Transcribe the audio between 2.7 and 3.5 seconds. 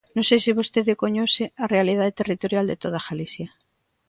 toda Galicia.